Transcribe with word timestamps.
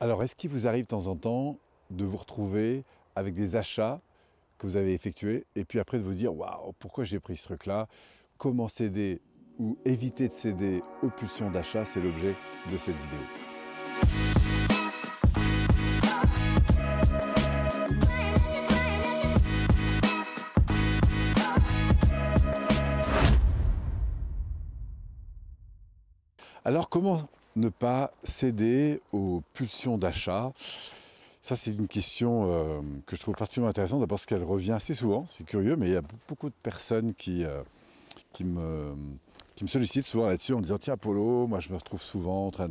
Alors, 0.00 0.22
est-ce 0.22 0.36
qu'il 0.36 0.50
vous 0.50 0.68
arrive 0.68 0.84
de 0.84 0.88
temps 0.90 1.08
en 1.08 1.16
temps 1.16 1.58
de 1.90 2.04
vous 2.04 2.16
retrouver 2.16 2.84
avec 3.16 3.34
des 3.34 3.56
achats 3.56 4.00
que 4.56 4.66
vous 4.68 4.76
avez 4.76 4.94
effectués 4.94 5.44
et 5.56 5.64
puis 5.64 5.80
après 5.80 5.98
de 5.98 6.04
vous 6.04 6.14
dire 6.14 6.32
waouh, 6.34 6.72
pourquoi 6.78 7.02
j'ai 7.02 7.18
pris 7.18 7.36
ce 7.36 7.44
truc-là? 7.44 7.88
Comment 8.36 8.68
céder 8.68 9.20
ou 9.58 9.76
éviter 9.84 10.28
de 10.28 10.32
céder 10.32 10.82
aux 11.02 11.08
pulsions 11.08 11.50
d'achat 11.50 11.84
C'est 11.84 12.00
l'objet 12.00 12.36
de 12.70 12.76
cette 12.76 12.94
vidéo. 12.94 13.18
Alors 26.64 26.88
comment 26.88 27.28
ne 27.58 27.68
pas 27.68 28.12
céder 28.22 29.00
aux 29.12 29.42
pulsions 29.52 29.98
d'achat. 29.98 30.52
Ça 31.42 31.56
c'est 31.56 31.72
une 31.72 31.88
question 31.88 32.50
euh, 32.50 32.80
que 33.06 33.16
je 33.16 33.20
trouve 33.20 33.34
particulièrement 33.34 33.70
intéressante 33.70 34.06
parce 34.06 34.26
qu'elle 34.26 34.44
revient 34.44 34.72
assez 34.72 34.94
souvent, 34.94 35.26
c'est 35.30 35.44
curieux, 35.44 35.76
mais 35.76 35.86
il 35.86 35.92
y 35.92 35.96
a 35.96 36.02
beaucoup 36.28 36.48
de 36.48 36.54
personnes 36.62 37.14
qui, 37.14 37.44
euh, 37.44 37.62
qui, 38.32 38.44
me, 38.44 38.94
qui 39.56 39.64
me 39.64 39.68
sollicitent 39.68 40.06
souvent 40.06 40.26
là-dessus 40.26 40.52
en 40.52 40.60
disant 40.60 40.78
tiens 40.78 40.96
Polo, 40.96 41.46
moi 41.46 41.60
je 41.60 41.70
me 41.70 41.76
retrouve 41.76 42.02
souvent 42.02 42.46
en 42.46 42.50
train 42.50 42.68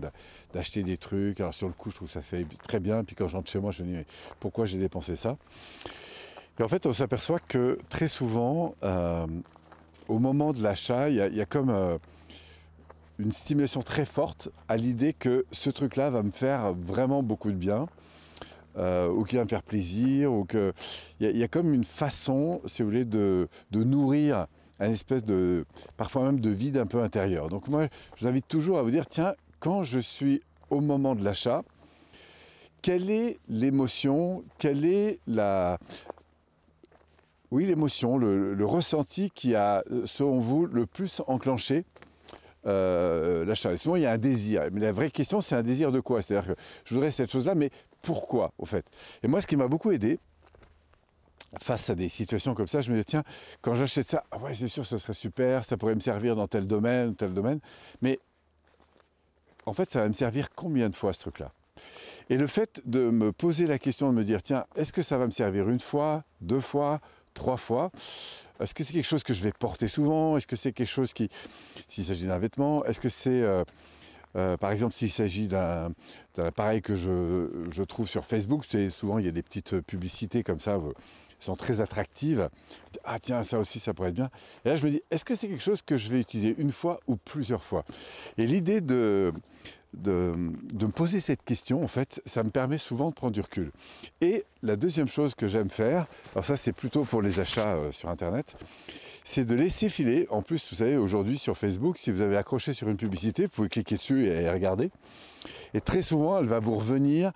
d'acheter 0.54 0.84
des 0.84 0.98
trucs, 0.98 1.40
alors 1.40 1.54
sur 1.54 1.68
le 1.68 1.74
coup 1.74 1.90
je 1.90 1.96
trouve 1.96 2.10
ça 2.10 2.22
fait 2.22 2.46
très 2.68 2.80
bien, 2.80 3.04
puis 3.04 3.16
quand 3.16 3.28
je 3.28 3.36
rentre 3.36 3.50
chez 3.50 3.60
moi 3.60 3.72
je 3.72 3.84
me 3.84 3.88
dis 3.88 3.94
mais 3.94 4.06
pourquoi 4.40 4.66
j'ai 4.66 4.78
dépensé 4.78 5.16
ça? 5.16 5.38
Et 6.60 6.64
en 6.64 6.68
fait 6.68 6.86
on 6.86 6.94
s'aperçoit 6.94 7.40
que 7.40 7.80
très 7.90 8.08
souvent, 8.08 8.76
euh, 8.84 9.26
au 10.08 10.20
moment 10.20 10.54
de 10.54 10.62
l'achat, 10.62 11.10
il 11.10 11.16
y, 11.16 11.42
a 11.42 11.46
comme 11.46 11.70
une 13.20 13.32
stimulation 13.32 13.82
très 13.82 14.06
forte 14.06 14.50
à 14.68 14.78
l'idée 14.78 15.14
que 15.14 15.46
ce 15.52 15.70
truc-là 15.70 16.10
va 16.10 16.24
me 16.24 16.32
faire 16.32 16.74
vraiment 16.74 17.24
beaucoup 17.24 17.52
de 17.52 17.58
bien. 17.58 17.88
Euh, 18.78 19.10
ou 19.10 19.24
qu'il 19.24 19.40
va 19.40 19.44
me 19.44 19.50
faire 19.50 19.64
plaisir, 19.64 20.32
ou 20.32 20.46
que 20.46 20.72
il 21.20 21.36
y, 21.36 21.42
a 21.42 21.48
comme 21.48 21.74
une 21.74 21.84
façon, 21.84 22.62
si 22.68 22.84
vous 22.84 22.90
voulez, 22.90 23.06
de, 23.06 23.48
nourrir 23.72 24.46
un 24.80 24.92
espèce 24.92 25.24
de, 25.24 25.66
parfois 25.96 26.26
même 26.26 26.40
de 26.40 26.52
vide 26.52 26.78
un 26.78 26.86
peu 26.86 27.02
intérieur. 27.02 27.50
Donc 27.50 27.70
moi, 27.70 27.88
je 28.16 28.22
vous 28.22 28.28
invite 28.28 28.48
toujours 28.48 28.78
à 28.78 28.84
vous 28.84 28.92
dire, 28.92 29.08
tiens, 29.08 29.34
quand 29.60 29.84
je 29.84 29.98
suis 29.98 30.44
au 30.70 30.80
moment 30.80 31.16
de 31.16 31.24
l'achat, 31.24 31.64
quelle 32.84 33.10
est 33.10 33.40
l'émotion, 33.50 34.44
quelle 34.60 34.86
est 34.86 35.22
la, 35.26 35.80
oui, 37.50 37.66
l'émotion, 37.66 38.18
le, 38.18 38.66
ressenti 38.66 39.32
qui 39.34 39.56
a, 39.56 39.84
selon 40.06 40.40
vous, 40.40 40.66
le 40.66 40.86
plus 40.86 41.22
enclenché 41.28 41.86
euh, 42.68 43.46
l'achat. 43.46 43.76
souvent, 43.78 43.96
il 43.96 44.04
y 44.04 44.06
a 44.06 44.12
un 44.12 44.18
désir. 44.18 44.64
Mais 44.72 44.82
la 44.82 44.92
vraie 44.92 45.12
question, 45.12 45.42
c'est 45.42 45.56
un 45.56 45.64
désir 45.64 45.92
de 45.92 46.00
quoi? 46.00 46.22
C'est-à-dire 46.22 46.54
que 46.54 46.60
je 46.86 46.94
voudrais 46.94 47.12
cette 47.12 47.32
chose-là, 47.32 47.56
mais 47.56 47.70
pourquoi, 48.02 48.52
au 48.58 48.66
fait? 48.66 48.86
Et 49.24 49.28
moi, 49.28 49.42
ce 49.42 49.48
qui 49.48 49.58
m'a 49.58 49.68
beaucoup 49.68 49.92
aidé, 49.92 50.20
face 51.62 51.90
à 51.90 51.96
des 51.96 52.10
situations 52.10 52.54
comme 52.54 52.68
ça, 52.68 52.82
je 52.82 52.92
me 52.92 52.98
dis, 52.98 53.06
tiens, 53.06 53.24
quand 53.62 53.74
j'achète 53.74 54.08
ça, 54.08 54.24
ah 54.32 54.38
ouais, 54.38 54.54
c'est 54.54 54.68
sûr, 54.68 54.86
ce 54.86 54.98
serait 54.98 55.14
super, 55.14 55.64
ça 55.66 55.78
pourrait 55.78 55.96
me 55.96 56.02
servir 56.02 56.36
dans 56.36 56.48
tel 56.48 56.68
domaine, 56.68 57.16
tel 57.16 57.34
domaine. 57.34 57.60
Mais 58.02 58.20
en 59.66 59.74
fait, 59.74 59.90
ça 59.90 60.02
va 60.02 60.08
me 60.08 60.14
servir 60.14 60.50
combien 60.56 60.90
de 60.90 60.96
fois, 60.96 61.14
ce 61.14 61.20
truc-là? 61.20 61.52
Et 62.30 62.38
le 62.38 62.48
fait 62.48 62.82
de 62.86 63.10
me 63.10 63.32
poser 63.32 63.68
la 63.68 63.80
question, 63.80 64.12
de 64.12 64.18
me 64.18 64.24
dire, 64.24 64.42
tiens, 64.42 64.66
est-ce 64.76 64.92
que 64.92 65.02
ça 65.02 65.18
va 65.18 65.26
me 65.26 65.32
servir 65.32 65.70
une 65.70 65.80
fois, 65.80 66.24
deux 66.42 66.60
fois, 66.60 67.00
trois 67.34 67.58
fois? 67.58 67.92
Est-ce 68.60 68.74
que 68.74 68.84
c'est 68.84 68.94
quelque 68.94 69.06
chose 69.08 69.24
que 69.24 69.34
je 69.34 69.42
vais 69.42 69.52
porter 69.52 69.88
souvent? 69.88 70.38
Est-ce 70.38 70.48
que 70.48 70.56
c'est 70.56 70.72
quelque 70.72 70.88
chose 70.88 71.14
qui, 71.14 71.30
s'il 71.88 72.06
s'agit 72.06 72.26
d'un 72.26 72.40
vêtement, 72.40 72.84
est-ce 72.86 73.00
que 73.00 73.10
c'est, 73.10 73.42
euh, 73.42 73.64
euh, 74.36 74.58
par 74.58 74.72
exemple, 74.72 74.94
s'il 74.94 75.12
s'agit 75.12 75.48
d'un, 75.48 75.92
appareil 76.38 76.82
que 76.82 76.96
je, 76.96 77.84
trouve 77.84 78.08
sur 78.08 78.26
Facebook, 78.26 78.66
souvent 78.90 79.20
il 79.20 79.26
y 79.26 79.30
a 79.30 79.32
des 79.32 79.44
petites 79.44 79.82
publicités 79.82 80.44
comme 80.44 80.60
ça, 80.60 80.76
euh, 80.76 80.94
sont 81.40 81.56
très 81.56 81.82
attractives. 81.82 82.50
Ah 83.04 83.20
tiens, 83.20 83.44
ça 83.44 83.60
aussi, 83.60 83.80
ça 83.80 83.94
pourrait 83.94 84.10
être 84.10 84.16
bien. 84.16 84.30
Et 84.66 84.70
là, 84.70 84.76
je 84.76 84.86
me 84.86 84.92
dis, 84.92 85.02
est-ce 85.12 85.24
que 85.24 85.36
c'est 85.36 85.48
quelque 85.48 85.64
chose 85.64 85.82
que 85.84 85.96
je 85.96 86.10
vais 86.10 86.20
utiliser 86.20 86.56
une 86.58 86.72
fois 86.72 87.00
ou 87.08 87.16
plusieurs 87.16 87.64
fois? 87.64 87.86
Et 88.38 88.48
l'idée 88.48 88.82
de, 88.82 89.32
de, 89.94 90.34
me 90.36 90.88
poser 90.88 91.20
cette 91.20 91.44
question, 91.44 91.84
en 91.84 91.88
fait, 91.88 92.22
ça 92.26 92.44
me 92.44 92.50
permet 92.50 92.78
souvent 92.78 93.10
de 93.10 93.16
prendre 93.16 93.34
du 93.34 93.42
recul. 93.42 93.72
Et 94.22 94.44
la 94.64 94.76
deuxième 94.76 95.08
chose 95.08 95.36
que 95.36 95.48
j'aime 95.48 95.70
faire, 95.70 96.06
alors 96.34 96.46
ça 96.46 96.56
c'est 96.56 96.74
plutôt 96.74 97.04
pour 97.04 97.22
les 97.22 97.40
achats 97.40 97.76
euh, 97.76 97.92
sur 97.92 98.10
Internet, 98.10 98.56
c'est 99.24 99.46
de 99.46 99.56
laisser 99.56 99.90
filer. 99.90 100.28
En 100.30 100.42
plus, 100.42 100.70
vous 100.70 100.78
savez, 100.78 100.98
aujourd'hui 100.98 101.38
sur 101.38 101.58
Facebook, 101.58 101.98
si 101.98 102.12
vous 102.12 102.22
avez 102.22 102.38
accroché 102.38 102.74
sur 102.74 102.88
une 102.90 102.98
publicité, 102.98 103.44
vous 103.44 103.50
pouvez 103.50 103.70
cliquer 103.70 103.98
dessus 103.98 104.26
et 104.28 104.50
regarder. 104.50 104.90
Et 105.74 105.82
très 105.82 106.02
souvent, 106.02 106.40
elle 106.40 106.48
va 106.48 106.60
vous 106.60 106.76
revenir 106.76 107.32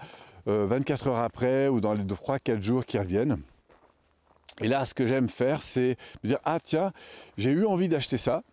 euh, 0.48 0.66
24 0.68 1.08
heures 1.08 1.18
après 1.18 1.68
ou 1.68 1.82
dans 1.82 1.94
les 1.94 2.04
3-4 2.04 2.62
jours 2.62 2.86
qui 2.86 2.98
reviennent. 2.98 3.38
Et 4.62 4.68
là, 4.68 4.86
ce 4.86 4.94
que 4.94 5.06
j'aime 5.06 5.30
faire, 5.30 5.64
c'est 5.64 5.98
me 6.24 6.30
dire 6.30 6.40
ah 6.44 6.60
tiens, 6.62 6.92
j'ai 7.38 7.52
eu 7.52 7.66
envie 7.66 7.88
d'acheter 7.88 8.18
ça. 8.18 8.44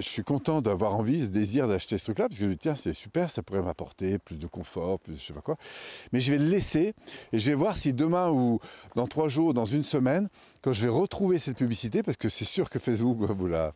Je 0.00 0.08
suis 0.08 0.24
content 0.24 0.62
d'avoir 0.62 0.94
envie, 0.94 1.22
ce 1.22 1.26
désir 1.26 1.68
d'acheter 1.68 1.98
ce 1.98 2.04
truc-là, 2.04 2.28
parce 2.28 2.38
que 2.38 2.44
je 2.44 2.48
me 2.48 2.54
dis 2.54 2.58
tiens, 2.58 2.74
c'est 2.74 2.94
super, 2.94 3.30
ça 3.30 3.42
pourrait 3.42 3.60
m'apporter 3.60 4.18
plus 4.18 4.36
de 4.36 4.46
confort, 4.46 4.98
plus 4.98 5.16
je 5.16 5.26
sais 5.26 5.32
pas 5.34 5.42
quoi. 5.42 5.56
Mais 6.12 6.20
je 6.20 6.32
vais 6.32 6.38
le 6.38 6.46
laisser 6.46 6.94
et 7.32 7.38
je 7.38 7.50
vais 7.50 7.54
voir 7.54 7.76
si 7.76 7.92
demain 7.92 8.30
ou 8.30 8.60
dans 8.96 9.06
trois 9.06 9.28
jours, 9.28 9.52
dans 9.52 9.66
une 9.66 9.84
semaine, 9.84 10.28
quand 10.62 10.72
je 10.72 10.82
vais 10.82 10.88
retrouver 10.88 11.38
cette 11.38 11.58
publicité, 11.58 12.02
parce 12.02 12.16
que 12.16 12.28
c'est 12.30 12.46
sûr 12.46 12.70
que 12.70 12.78
Facebook 12.78 13.18
va 13.20 13.34
vous 13.34 13.46
la, 13.46 13.72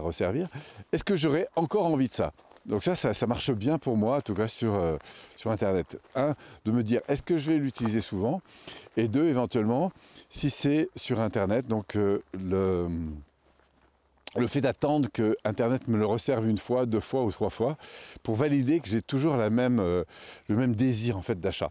resservir, 0.00 0.48
est-ce 0.92 1.04
que 1.04 1.14
j'aurai 1.14 1.46
encore 1.56 1.86
envie 1.86 2.08
de 2.08 2.14
ça? 2.14 2.32
Donc 2.66 2.84
ça, 2.84 2.94
ça, 2.94 3.14
ça, 3.14 3.26
marche 3.26 3.50
bien 3.52 3.78
pour 3.78 3.96
moi, 3.96 4.18
en 4.18 4.20
tout 4.20 4.34
cas 4.34 4.48
sur, 4.48 4.74
euh, 4.74 4.96
sur 5.36 5.50
Internet. 5.50 5.98
Un, 6.14 6.34
de 6.64 6.72
me 6.72 6.82
dire 6.82 7.00
est-ce 7.08 7.22
que 7.22 7.36
je 7.36 7.52
vais 7.52 7.58
l'utiliser 7.58 8.00
souvent? 8.00 8.42
Et 8.98 9.08
deux, 9.08 9.26
éventuellement, 9.26 9.92
si 10.28 10.50
c'est 10.50 10.90
sur 10.94 11.20
Internet, 11.20 11.66
donc 11.66 11.96
euh, 11.96 12.22
le, 12.34 12.86
le 14.36 14.46
fait 14.46 14.60
d'attendre 14.60 15.08
que 15.12 15.36
Internet 15.44 15.88
me 15.88 15.98
le 15.98 16.06
resserve 16.06 16.48
une 16.48 16.58
fois, 16.58 16.86
deux 16.86 17.00
fois 17.00 17.24
ou 17.24 17.32
trois 17.32 17.50
fois, 17.50 17.76
pour 18.22 18.36
valider 18.36 18.80
que 18.80 18.88
j'ai 18.88 19.02
toujours 19.02 19.34
euh, 19.34 20.04
le 20.48 20.56
même 20.56 20.74
désir 20.74 21.16
en 21.16 21.22
fait 21.22 21.40
d'achat. 21.40 21.70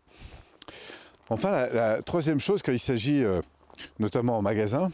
Enfin, 1.29 1.51
la, 1.51 1.69
la, 1.69 2.01
troisième 2.01 2.39
chose, 2.39 2.61
quand 2.61 2.71
il 2.71 2.79
s'agit 2.79 3.23
euh, 3.23 3.41
notamment 3.99 4.37
en 4.37 4.41
magasin, 4.41 4.91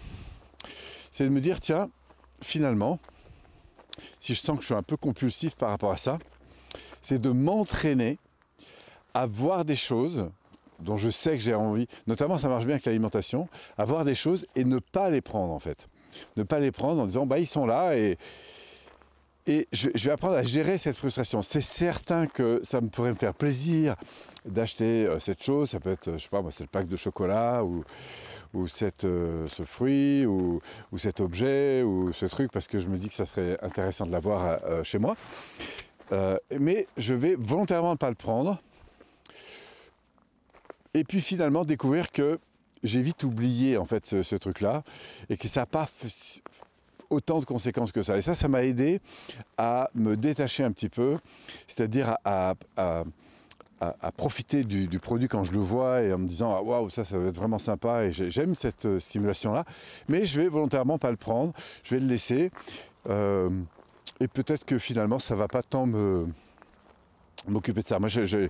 c'est 1.11 1.23
de 1.23 1.29
me 1.29 1.41
dire 1.41 1.59
tiens, 1.59 1.89
finalement, 2.41 2.99
si 4.19 4.33
je 4.33 4.41
sens 4.41 4.57
que 4.57 4.61
je 4.61 4.67
suis 4.67 4.75
un 4.75 4.83
peu 4.83 4.97
compulsif 4.97 5.55
par 5.55 5.69
rapport 5.69 5.91
à 5.91 5.97
ça, 5.97 6.17
c'est 7.01 7.19
de 7.19 7.29
m'entraîner 7.29 8.17
à 9.13 9.25
voir 9.25 9.63
des 9.63 9.75
choses 9.75 10.29
dont 10.79 10.97
je 10.97 11.09
sais 11.09 11.37
que 11.37 11.43
j'ai 11.43 11.53
envie, 11.53 11.87
notamment 12.05 12.37
ça 12.37 12.49
marche 12.49 12.65
bien 12.65 12.75
avec 12.75 12.85
l'alimentation, 12.85 13.47
à 13.77 13.85
voir 13.85 14.03
des 14.03 14.15
choses 14.15 14.45
et 14.55 14.65
ne 14.65 14.79
pas 14.79 15.09
les 15.09 15.21
prendre 15.21 15.53
en 15.53 15.59
fait. 15.59 15.87
Ne 16.37 16.43
pas 16.43 16.59
les 16.59 16.71
prendre 16.71 17.01
en 17.01 17.05
disant 17.05 17.25
bah 17.25 17.39
ils 17.39 17.47
sont 17.47 17.65
là 17.65 17.97
et, 17.97 18.17
et 19.47 19.67
je, 19.71 19.89
vais 19.89 20.11
apprendre 20.11 20.35
à 20.35 20.43
gérer 20.43 20.77
cette 20.77 20.95
frustration. 20.95 21.41
C'est 21.41 21.61
certain 21.61 22.27
que 22.27 22.61
ça 22.63 22.81
me 22.81 22.89
pourrait 22.89 23.11
me 23.11 23.15
faire 23.15 23.33
plaisir 23.33 23.95
d'acheter 24.45 25.05
euh, 25.05 25.19
cette 25.19 25.43
chose, 25.43 25.71
ça 25.71 25.79
peut 25.79 25.91
être, 25.91 26.13
je 26.13 26.17
sais 26.17 26.29
pas 26.29 26.41
moi, 26.41 26.51
cette 26.51 26.69
plaque 26.69 26.87
de 26.87 26.95
chocolat 26.95 27.63
ou, 27.63 27.83
ou 28.53 28.67
cette, 28.67 29.05
euh, 29.05 29.47
ce 29.47 29.63
fruit 29.63 30.25
ou, 30.25 30.61
ou, 30.91 30.97
cet 30.97 31.19
objet 31.19 31.83
ou 31.83 32.11
ce 32.11 32.25
truc 32.25 32.51
parce 32.51 32.67
que 32.67 32.79
je 32.79 32.87
me 32.87 32.97
dis 32.97 33.09
que 33.09 33.13
ça 33.13 33.25
serait 33.25 33.57
intéressant 33.61 34.05
de 34.05 34.11
l'avoir 34.11 34.59
euh, 34.65 34.83
chez 34.83 34.97
moi. 34.97 35.15
Euh, 36.11 36.37
mais 36.59 36.87
je 36.97 37.13
vais 37.13 37.35
volontairement 37.37 37.95
pas 37.95 38.09
le 38.09 38.15
prendre. 38.15 38.59
Et 40.93 41.03
puis 41.03 41.21
finalement 41.21 41.65
découvrir 41.65 42.11
que 42.11 42.39
j'ai 42.85 43.01
vite 43.01 43.23
oublié 43.23 43.77
en 43.77 43.85
fait 43.85 44.05
ce, 44.05 44.35
truc-là 44.35 44.83
et 45.29 45.37
que 45.37 45.47
ça 45.47 45.61
n'a 45.61 45.65
pas 45.65 45.87
autant 47.09 47.39
de 47.39 47.45
conséquences 47.45 47.91
que 47.91 48.01
ça. 48.01 48.17
Et 48.17 48.21
ça, 48.21 48.35
ça 48.35 48.47
m'a 48.47 48.63
aidé 48.63 48.99
à 49.57 49.89
me 49.95 50.15
détacher 50.15 50.63
un 50.63 50.71
petit 50.71 50.89
peu, 50.89 51.17
c'est-à-dire 51.67 52.17
à, 52.23 52.55
profiter 54.17 54.63
du, 54.63 54.87
du, 54.87 54.99
produit 54.99 55.27
quand 55.27 55.43
je 55.43 55.51
le 55.51 55.59
vois 55.59 56.01
et 56.01 56.11
en 56.11 56.17
me 56.17 56.27
disant 56.27 56.55
ah, 56.55 56.61
waouh 56.61 56.89
ça 56.89 57.05
ça 57.05 57.19
va 57.19 57.27
être 57.27 57.35
vraiment 57.35 57.59
sympa 57.59 58.05
et 58.05 58.11
j'aime 58.11 58.55
cette 58.55 58.85
euh, 58.85 58.99
stimulation 58.99 59.51
là 59.51 59.63
mais 60.07 60.25
je 60.25 60.41
vais 60.41 60.47
volontairement 60.47 60.97
pas 60.97 61.11
le 61.11 61.17
prendre 61.17 61.53
je 61.83 61.93
vais 61.93 62.01
le 62.01 62.07
laisser 62.07 62.49
euh, 63.09 63.49
et 64.19 64.27
peut-être 64.27 64.65
que 64.65 64.79
finalement 64.79 65.19
ça 65.19 65.35
va 65.35 65.47
pas 65.47 65.61
tant 65.61 65.85
me 65.85 66.25
m'occuper 67.47 67.81
de 67.81 67.87
ça. 67.87 67.99
Moi, 67.99 68.09
j'avais 68.09 68.49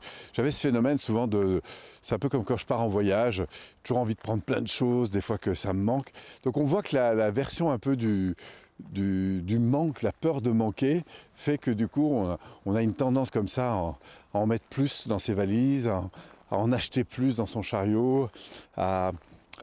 ce 0.52 0.60
phénomène 0.60 0.98
souvent 0.98 1.28
de, 1.28 1.62
c'est 2.02 2.16
un 2.16 2.20
peu 2.20 2.30
comme 2.30 2.44
quand 2.44 2.58
je 2.58 2.66
pars 2.66 2.82
en 2.82 2.88
voyage, 2.88 3.44
toujours 3.84 4.00
envie 4.00 4.16
de 4.16 4.20
prendre 4.20 4.44
plein 4.44 4.62
de 4.62 4.68
choses, 4.68 5.10
des 5.10 5.22
fois 5.22 5.38
que 5.38 5.54
ça 5.54 5.74
me 5.74 5.82
manque. 5.82 6.12
Donc 6.44 6.58
on 6.58 6.64
voit 6.64 6.84
que 6.84 6.96
la, 6.96 7.32
version 7.32 7.72
un 7.72 7.80
peu 7.80 7.96
du, 7.96 8.36
du, 8.80 9.60
manque, 9.60 10.02
la 10.02 10.12
peur 10.12 10.42
de 10.42 10.52
manquer, 10.52 11.04
fait 11.34 11.58
que 11.58 11.72
du 11.72 11.88
coup, 11.88 12.26
on 12.66 12.76
a, 12.76 12.82
une 12.82 12.94
tendance 12.94 13.32
comme 13.32 13.48
ça 13.48 13.72
à 13.72 13.76
en, 13.76 13.98
à 14.34 14.38
en, 14.38 14.46
mettre 14.46 14.66
plus 14.66 15.08
dans 15.08 15.20
ses 15.20 15.34
valises, 15.34 15.88
à, 15.88 16.04
à, 16.52 16.58
en 16.58 16.72
acheter 16.72 17.04
plus 17.04 17.38
dans 17.38 17.48
son 17.48 17.62
chariot, 17.62 18.30
à, 18.78 19.12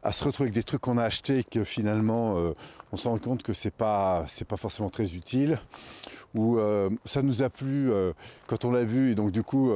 à 0.02 0.12
se 0.12 0.24
retrouver 0.24 0.48
avec 0.48 0.54
des 0.54 0.62
trucs 0.62 0.80
qu'on 0.80 0.98
a 0.98 1.04
achetés 1.04 1.38
et 1.38 1.44
que 1.44 1.64
finalement, 1.64 2.36
euh, 2.36 2.54
on 2.92 2.96
se 2.96 3.06
rend 3.06 3.18
compte 3.18 3.42
que 3.42 3.52
c'est 3.52 3.70
pas, 3.72 4.26
pas 4.48 4.56
forcément 4.56 4.90
très 4.90 5.14
utile 5.14 5.60
ou 6.34 6.58
euh, 6.58 6.90
ça 7.04 7.22
nous 7.22 7.42
a 7.42 7.50
plu 7.50 7.92
euh, 7.92 8.12
quand 8.46 8.64
on 8.64 8.70
l'a 8.70 8.84
vu 8.84 9.12
et 9.12 9.14
donc 9.14 9.32
du 9.32 9.42
coup 9.42 9.72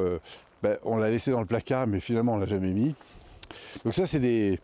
ben, 0.62 0.78
on 0.84 0.96
l'a 0.96 1.10
laissé 1.10 1.30
dans 1.30 1.40
le 1.40 1.46
placard, 1.46 1.86
mais 1.86 2.00
finalement 2.00 2.34
on 2.34 2.38
l'a 2.38 2.46
jamais 2.46 2.72
mis. 2.72 2.94
Donc 3.84 3.94
ça, 3.94 4.06
c'est 4.06 4.18
des, 4.18 4.58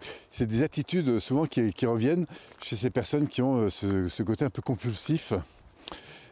attitudes 0.63 1.21
souvent 1.21 1.47
qui, 1.47 1.87
reviennent 1.87 2.27
chez 2.63 2.75
ces 2.75 2.91
personnes 2.91 3.29
qui 3.29 3.41
ont 3.41 3.69
ce, 3.69 4.23
côté 4.23 4.45
un 4.45 4.51
peu 4.51 4.63
compulsif 4.63 5.33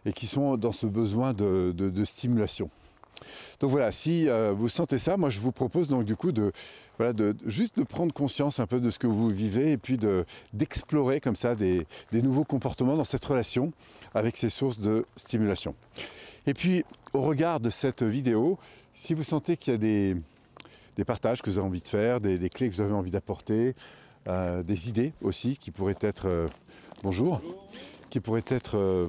et 0.05 0.13
qui 0.13 0.27
sont 0.27 0.57
dans 0.57 0.73
ce 0.73 0.87
besoin 0.87 1.33
de 1.33 2.05
stimulation. 2.05 2.71
Donc 3.61 3.71
voilà, 3.71 3.93
si 3.93 4.29
euh, 4.29 4.53
vous 4.53 4.69
sentez 4.69 4.99
ça, 4.99 5.17
moi 5.17 5.29
je 5.29 5.41
vous 5.41 5.53
propose 5.53 5.89
donc 5.89 6.05
du 6.05 6.17
coup 6.17 6.33
de, 6.33 6.53
voilà, 6.99 7.13
de 7.13 7.37
juste 7.47 7.79
de 7.79 7.83
prendre 7.83 8.13
conscience 8.13 8.61
un 8.61 8.67
peu 8.67 8.81
de 8.81 8.91
ce 8.91 8.99
que 8.99 9.07
vous 9.07 9.29
vivez 9.29 9.73
et 9.73 9.77
puis 9.77 9.99
d'explorer 10.53 11.21
comme 11.21 11.37
ça 11.37 11.55
des, 11.55 11.87
nouveaux 12.13 12.45
comportements 12.45 12.97
dans 12.97 13.05
cette 13.05 13.25
relation 13.25 13.73
avec 14.15 14.37
ces 14.37 14.51
sources 14.51 14.79
de 14.79 15.03
stimulation. 15.17 15.75
Et 16.47 16.55
puis 16.55 16.85
au 17.13 17.23
regard 17.23 17.61
de 17.61 17.71
cette 17.71 18.03
vidéo, 18.03 18.59
si 18.95 19.15
vous 19.15 19.23
sentez 19.23 19.57
qu'il 19.57 19.73
y 19.73 19.77
a 19.77 19.79
des, 19.79 20.17
partages 21.07 21.41
que 21.41 21.49
vous 21.49 21.59
avez 21.59 21.67
envie 21.67 21.81
de 21.81 21.89
faire, 21.89 22.21
des, 22.21 22.51
clés 22.51 22.69
que 22.69 22.75
vous 22.75 22.83
avez 22.83 22.93
envie 22.93 23.11
d'apporter, 23.11 23.75
euh, 24.29 24.63
des 24.63 24.91
idées 24.91 25.15
aussi 25.23 25.57
qui 25.57 25.71
pourraient 25.71 25.97
être 26.03 26.29
euh, 26.29 26.47
bonjour, 27.03 27.41
qui 28.11 28.21
pourraient 28.21 28.45
être 28.49 29.09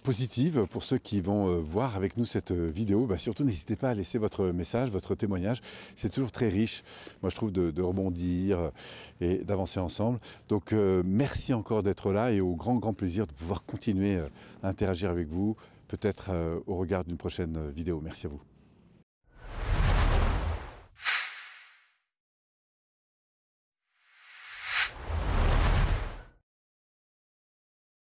positive 0.00 0.66
pour 0.70 0.82
ceux 0.82 0.98
qui 0.98 1.20
vont 1.20 1.48
euh, 1.48 1.60
voir 1.60 1.96
avec 1.96 2.16
nous 2.16 2.24
cette 2.24 2.50
euh, 2.50 2.70
vidéo. 2.70 3.06
Bah, 3.06 3.18
surtout, 3.18 3.44
n'hésitez 3.44 3.76
pas 3.76 3.90
à 3.90 3.94
laisser 3.94 4.18
votre 4.18 4.46
message, 4.46 4.90
votre 4.90 5.14
témoignage. 5.14 5.60
C'est 5.96 6.10
toujours 6.10 6.32
très 6.32 6.48
riche, 6.48 6.82
moi 7.22 7.30
je 7.30 7.36
trouve, 7.36 7.52
de, 7.52 7.82
rebondir 7.82 8.58
euh, 8.58 8.70
et 9.20 9.38
d'avancer 9.38 9.80
ensemble. 9.80 10.18
Donc 10.48 10.72
merci 11.04 11.54
encore 11.54 11.82
d'être 11.82 12.12
là 12.12 12.32
et 12.32 12.40
au 12.40 12.54
grand, 12.54 12.76
grand 12.76 12.92
plaisir 12.92 13.26
de 13.26 13.32
pouvoir 13.32 13.64
continuer 13.64 14.18
à 14.62 14.68
interagir 14.68 15.10
avec 15.10 15.28
vous, 15.28 15.56
peut-être 15.88 16.30
au 16.66 16.76
regard 16.76 17.04
d'une 17.04 17.16
prochaine 17.16 17.70
vidéo. 17.70 18.00
Merci 18.02 18.26
à 18.26 18.30
vous. 18.30 18.40